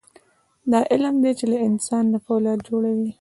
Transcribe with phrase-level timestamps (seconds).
[0.71, 3.07] دا علم دی چې له انسان نه فولاد جوړوي.